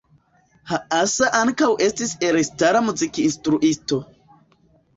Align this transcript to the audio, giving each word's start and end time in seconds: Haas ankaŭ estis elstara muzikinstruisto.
Haas 0.71 1.13
ankaŭ 1.41 1.67
estis 1.89 2.15
elstara 2.31 2.83
muzikinstruisto. 2.89 4.05